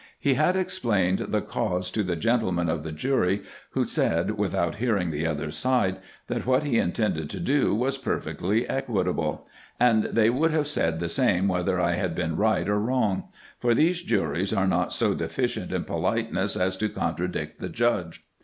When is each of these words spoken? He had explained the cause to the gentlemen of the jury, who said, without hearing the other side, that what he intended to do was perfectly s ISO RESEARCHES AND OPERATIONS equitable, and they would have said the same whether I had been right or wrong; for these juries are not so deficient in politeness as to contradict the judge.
He 0.19 0.33
had 0.33 0.55
explained 0.55 1.27
the 1.29 1.43
cause 1.43 1.91
to 1.91 2.01
the 2.01 2.15
gentlemen 2.15 2.69
of 2.69 2.81
the 2.81 2.91
jury, 2.91 3.43
who 3.73 3.85
said, 3.85 4.31
without 4.31 4.77
hearing 4.77 5.11
the 5.11 5.27
other 5.27 5.51
side, 5.51 5.97
that 6.25 6.43
what 6.43 6.63
he 6.63 6.79
intended 6.79 7.29
to 7.29 7.39
do 7.39 7.75
was 7.75 7.99
perfectly 7.99 8.67
s 8.67 8.85
ISO 8.87 8.87
RESEARCHES 8.87 8.89
AND 8.89 9.07
OPERATIONS 9.07 9.09
equitable, 9.11 9.49
and 9.79 10.03
they 10.05 10.29
would 10.31 10.49
have 10.49 10.65
said 10.65 10.97
the 10.99 11.07
same 11.07 11.47
whether 11.47 11.79
I 11.79 11.93
had 11.93 12.15
been 12.15 12.35
right 12.35 12.67
or 12.67 12.79
wrong; 12.79 13.25
for 13.59 13.75
these 13.75 14.01
juries 14.01 14.51
are 14.51 14.65
not 14.65 14.91
so 14.91 15.13
deficient 15.13 15.71
in 15.71 15.83
politeness 15.83 16.55
as 16.57 16.75
to 16.77 16.89
contradict 16.89 17.59
the 17.59 17.69
judge. 17.69 18.25